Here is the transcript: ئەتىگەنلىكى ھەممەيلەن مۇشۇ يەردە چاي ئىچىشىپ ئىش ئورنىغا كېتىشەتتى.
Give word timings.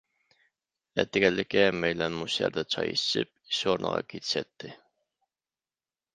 ئەتىگەنلىكى 1.03 1.59
ھەممەيلەن 1.63 2.15
مۇشۇ 2.21 2.41
يەردە 2.45 2.65
چاي 2.77 2.95
ئىچىشىپ 2.95 3.31
ئىش 3.53 3.61
ئورنىغا 3.75 4.01
كېتىشەتتى. 4.09 4.73